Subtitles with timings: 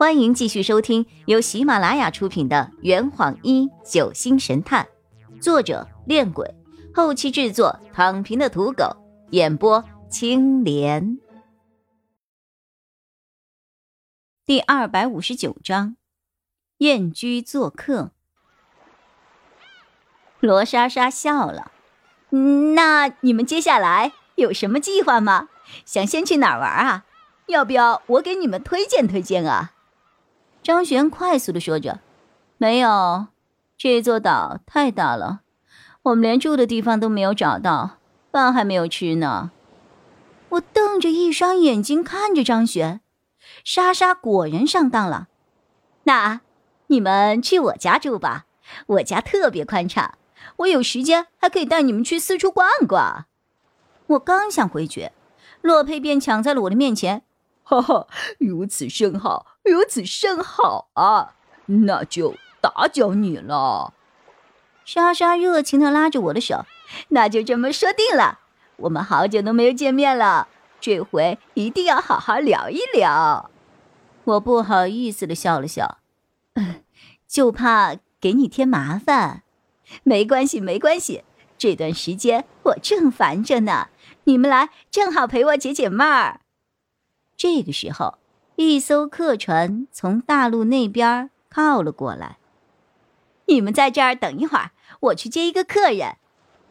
[0.00, 4.88] 欢迎继续收听由喜马拉雅出品的《圆谎一九星神探》，
[5.42, 6.54] 作者：恋鬼，
[6.94, 8.96] 后期制作：躺平的土狗，
[9.32, 11.18] 演播：青莲。
[14.46, 15.96] 第二百五十九章，
[16.78, 18.12] 燕居做客。
[20.40, 21.72] 罗莎莎笑了，
[22.74, 25.50] 那你们接下来有什么计划吗？
[25.84, 27.04] 想先去哪儿玩啊？
[27.48, 29.72] 要不要我给你们推荐推荐啊？
[30.70, 31.98] 张璇快速的说着
[32.56, 33.26] ：“没有，
[33.76, 35.40] 这座岛太大了，
[36.02, 37.98] 我们连住的地方都没有找到，
[38.30, 39.50] 饭还没有吃呢。”
[40.50, 43.00] 我瞪着一双眼睛看着张璇，
[43.64, 45.26] 莎莎果然上当了。
[46.04, 46.40] 那
[46.86, 48.46] 你们去我家住吧，
[48.86, 50.14] 我家特别宽敞，
[50.58, 53.26] 我有时间还可以带你们去四处逛逛。
[54.06, 55.12] 我刚想回绝，
[55.62, 57.24] 洛佩便抢在了我的面前。
[57.64, 58.06] 哈哈，
[58.38, 61.34] 如此甚好，如此甚好啊！
[61.66, 63.94] 那就打搅你了。
[64.84, 66.64] 莎莎热情的拉着我的手，
[67.08, 68.40] 那就这么说定了。
[68.76, 70.48] 我们好久都没有见面了，
[70.80, 73.50] 这回一定要好好聊一聊。
[74.24, 75.98] 我不好意思的笑了笑，
[77.28, 79.42] 就怕给你添麻烦。
[80.02, 81.24] 没关系，没关系，
[81.58, 83.88] 这段时间我正烦着呢，
[84.24, 86.40] 你们来正好陪我解解闷儿。
[87.36, 88.18] 这个时候，
[88.62, 92.36] 一艘客船从大陆那边靠了过来。
[93.46, 96.16] 你们在这儿等一会儿，我去接一个客人。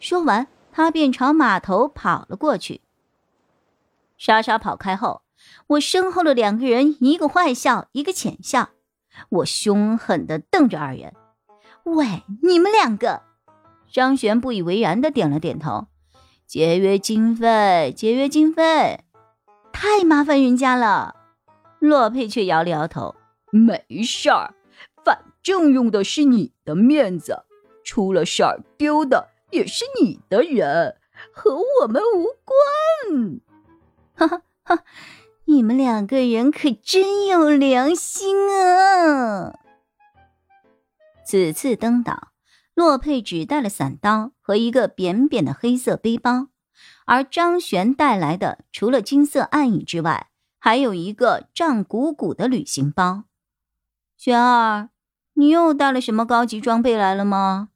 [0.00, 2.80] 说完，他便朝码头跑了过去。
[4.16, 5.22] 莎莎跑开后，
[5.66, 8.70] 我身后的两个人一个坏笑，一个浅笑。
[9.28, 11.12] 我凶狠的瞪着二人
[11.84, 13.22] ：“喂，你们两个！”
[13.92, 15.86] 张璇不以为然的点了点头
[16.46, 19.04] ：“节约经费，节约经费。”
[19.72, 21.14] 太麻烦人家了，
[21.88, 23.14] 洛佩却摇了摇头
[23.52, 24.54] ：“没事儿，
[25.04, 27.44] 反正用的是你的面子，
[27.84, 30.96] 出了事儿丢的也是你的人，
[31.32, 33.40] 和我们无关。”
[34.16, 34.84] 哈哈哈，
[35.44, 39.58] 你们两个人可真有良心啊！
[41.26, 42.28] 此次登岛，
[42.74, 46.48] 洛佩只带了伞刀和一个扁扁的黑色背包。
[47.06, 50.28] 而张璇带来的，除了金色暗影之外，
[50.64, 53.24] 还有一个胀鼓鼓的旅行包。
[54.16, 54.88] 璇儿，
[55.34, 57.68] 你又带了什么高级装备来了吗？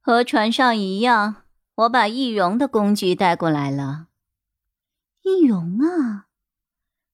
[0.00, 1.42] 和船上一样，
[1.74, 4.06] 我把易容的工具带过来了。
[5.20, 6.28] 易容啊，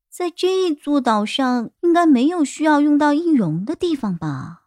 [0.08, 4.66] 在这座岛上应该没有需要用到易容的地方吧？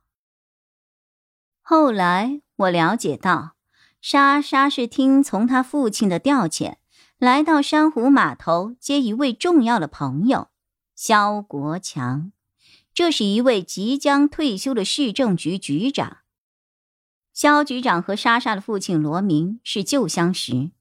[1.61, 3.55] 后来我了解到。
[4.01, 6.75] 莎莎是听从他父亲的调遣，
[7.23, 10.49] 来到珊瑚码头接一位重要的朋友
[10.93, 12.33] 肖国强。
[12.93, 16.17] 这是一位即将退休的市政局局长。
[17.31, 20.71] 肖局长和莎莎的父亲罗明是旧相识，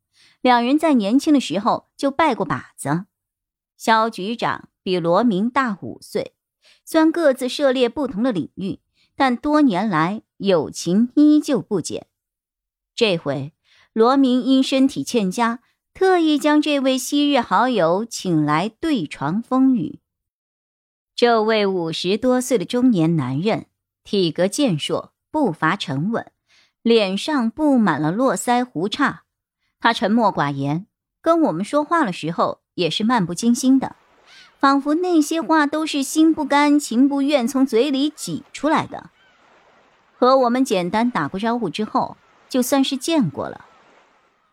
[0.41, 3.05] 两人在年轻的时候就拜过把子。
[3.77, 6.35] 肖局长比罗明大五岁，
[6.85, 8.81] 虽然各自涉猎不同的领域，
[9.15, 12.09] 但多年来友情依旧不减。
[12.97, 13.55] 这回，
[13.93, 15.61] 罗明因身体欠佳，
[15.95, 20.01] 特意将这位昔日好友请来对床风雨。
[21.15, 23.67] 这位五十多岁的中年男人，
[24.03, 26.33] 体格健硕，步伐沉稳，
[26.83, 29.25] 脸上布满了络腮胡茬。
[29.79, 30.87] 他沉默寡言，
[31.21, 33.97] 跟我们说话的时候也是漫不经心的，
[34.59, 39.11] 仿佛那些话都是心不甘情不愿从嘴里挤出来的。
[40.15, 42.17] 和我们简单打过招呼之后。
[42.49, 43.65] 就算是见过了，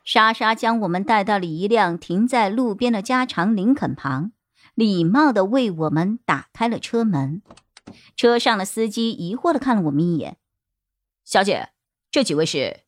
[0.03, 4.31] 莎莎将我们带到了一辆停在路边的加长林肯旁，
[4.73, 7.41] 礼貌的为我们打开了车门。
[8.15, 10.37] 车上的司机疑惑的看了我们一眼
[11.25, 11.69] ：“小姐，
[12.11, 12.81] 这几位是？”“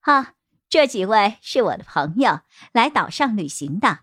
[0.00, 0.34] 哈，
[0.68, 2.40] 这几位是我的朋友，
[2.72, 4.00] 来岛上旅行的，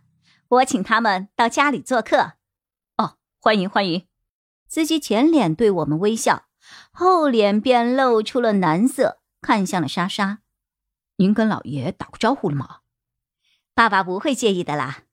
[0.47, 2.33] 我请他们到家里做客。
[2.97, 4.05] ”“哦，欢迎欢迎。”
[4.67, 6.45] 司机前脸对我们微笑，
[6.91, 9.19] 后脸便露出了难色。
[9.39, 10.39] 看向了莎莎，
[11.17, 12.79] 您跟老爷打过招呼了吗？
[13.73, 15.03] 爸爸不会介意的啦。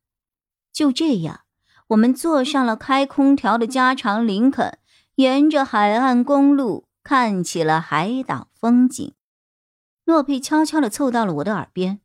[0.72, 1.42] 就这样，
[1.88, 4.78] 我们坐上了开空调的加长林肯，
[5.16, 9.14] 沿着海岸公路看起了海岛风景。
[10.04, 12.00] 洛佩悄悄的凑到了我的耳边：“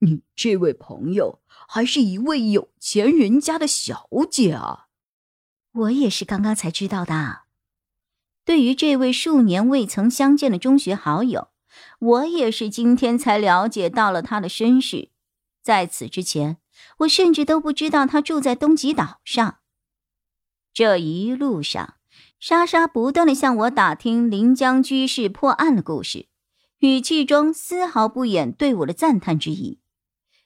[0.00, 4.88] 你这位朋友还是一位有钱人家的小姐啊！”
[5.72, 7.42] 我也是刚刚才知道的。
[8.44, 11.48] 对于这位数年未曾相见的中学好友，
[11.98, 15.10] 我也是今天才了解到了他的身世。
[15.62, 16.58] 在此之前，
[16.98, 19.58] 我甚至都不知道他住在东极岛上。
[20.72, 21.94] 这一路上，
[22.38, 26.28] 莎莎不断的向我打听临江居士破案的故事，
[26.78, 29.80] 语气中丝毫不掩对我的赞叹之意。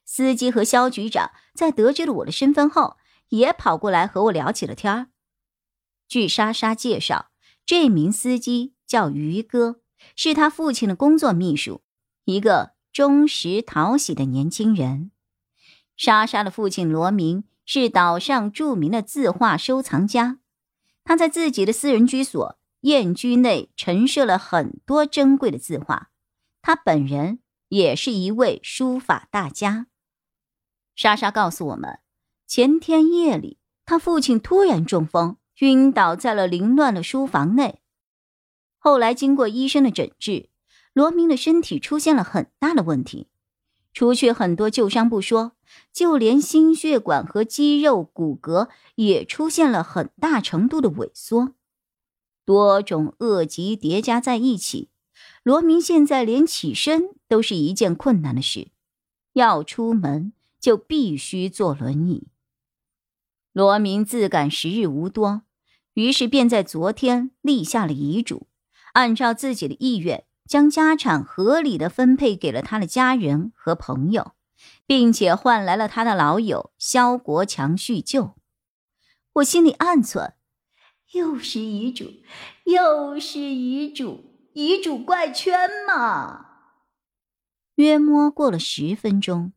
[0.04, 2.96] 司机和肖局长在得知了我的身份后，
[3.28, 5.08] 也跑过来和我聊起了天儿。
[6.08, 7.30] 据莎莎介绍，
[7.66, 9.79] 这名司机叫于哥，
[10.16, 11.82] 是他父亲的工作秘书，
[12.24, 15.10] 一个忠实讨喜的年轻人。
[15.96, 17.44] 莎莎的父亲罗明。
[17.66, 20.40] 是岛上著名的字画收藏家，
[21.04, 26.10] 他在自己的私人居所燕居内陈设了很多珍贵的字画。
[26.62, 27.38] 他本人
[27.68, 29.86] 也是一位书法大家。
[30.96, 32.00] 莎莎告诉我们，
[32.44, 37.79] 前天夜里，他父亲突然中风，晕倒在了凌乱的书房内。
[38.82, 40.48] 后来经过医生的诊治，
[40.94, 43.28] 罗明的身体出现了很大的问题。
[43.92, 45.52] 除去很多旧伤不说，
[45.92, 51.54] 就连心血管和肌肉骨骼也出现了很大程度的萎缩，
[52.46, 54.88] 多种恶疾叠加在一起，
[55.42, 58.68] 罗明现在连起身都是一件困难的事，
[59.34, 62.28] 要出门就必须坐轮椅。
[63.52, 65.42] 罗明自感时日无多，
[65.94, 68.46] 于是便在昨天立下了遗嘱，
[68.94, 70.24] 按照自己的意愿。
[70.48, 74.32] 将家产合理的分配给了他的家人和朋友，
[74.84, 78.34] 并且换来了他的老友肖国强叙旧。
[79.34, 80.32] 我心里暗忖：
[81.12, 82.10] 又是遗嘱，
[82.64, 86.46] 又是遗嘱，遗嘱怪圈嘛。
[87.76, 89.52] 约摸过了十分钟，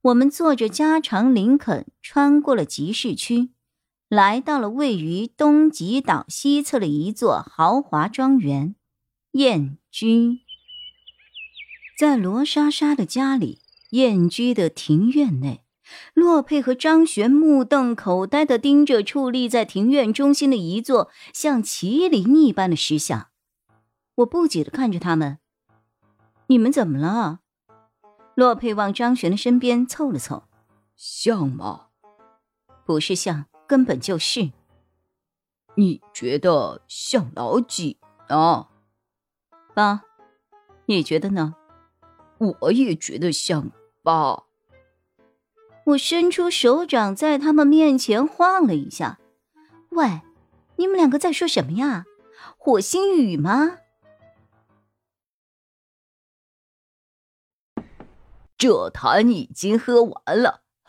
[0.00, 3.50] 我们坐着加长林肯穿过了集市区，
[4.10, 8.74] 来到了位于东极岛西侧的一座豪华庄园——
[9.38, 9.78] 燕。
[9.88, 10.40] 居
[11.96, 13.60] 在罗莎莎的家里，
[13.90, 15.64] 燕居的庭院内，
[16.12, 23.28] 洛佩和张璇目瞪口呆的盯着矗立在庭院中心的一座像麒麟一般的石像。
[24.16, 25.38] 我不解的看着他们
[26.48, 27.38] ：“你们怎么了？”
[28.34, 30.48] 洛佩往张璇的身边凑了凑
[30.96, 31.86] ：“像吗？
[32.84, 34.50] 不是像，根本就是。
[35.76, 38.66] 你觉得像老几呢？”
[39.72, 40.02] 爸，
[40.86, 41.54] 你觉得呢？
[42.38, 43.70] 我也觉得像
[44.02, 44.42] 爸。
[45.84, 49.20] 我伸出手掌在他们面前晃了一下。
[49.90, 50.22] 喂，
[50.74, 52.06] 你们两个在说什么呀？
[52.58, 53.78] 火星雨吗？
[58.58, 60.62] 这坛已经喝完了。